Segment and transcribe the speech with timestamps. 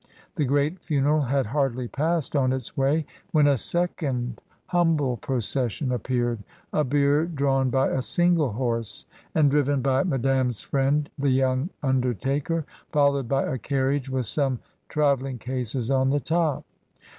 [0.33, 6.01] The great funeral had hardly passed on its way when a second humble procession ap
[6.01, 6.43] peared—
[6.73, 12.65] a bier, drawn by a single horse, and driven by Madame's friend the young undertaker,
[12.91, 14.57] followed by a carriage with some
[14.89, 16.65] travelling cases on the top.